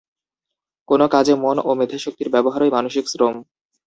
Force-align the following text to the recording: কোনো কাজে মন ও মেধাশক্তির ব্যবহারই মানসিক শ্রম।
কোনো 0.89 1.05
কাজে 1.07 1.33
মন 1.43 1.57
ও 1.61 1.71
মেধাশক্তির 1.79 2.29
ব্যবহারই 2.33 2.73
মানসিক 2.75 3.05
শ্রম। 3.09 3.35